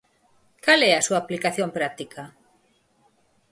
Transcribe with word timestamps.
Cal 0.65 0.79
é 0.89 0.91
a 0.95 1.05
súa 1.07 1.19
aplicación 1.21 1.69
práctica? 1.77 2.23